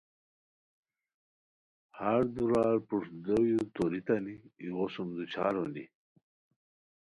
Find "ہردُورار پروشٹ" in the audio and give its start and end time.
1.99-3.11